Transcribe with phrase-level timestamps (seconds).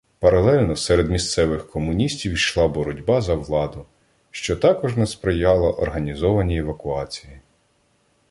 [0.19, 3.85] Паралельно серед місцевих комуністів йшла боротьба за владу,
[4.31, 7.41] що також не сприяла організованій евакуації.